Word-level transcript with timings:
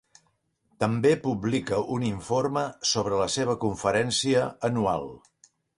També 0.83 1.11
publica 1.25 1.81
un 1.97 2.07
informe 2.09 2.65
sobre 2.95 3.23
la 3.23 3.31
seva 3.39 3.59
conferència 3.67 4.53
anual. 4.73 5.11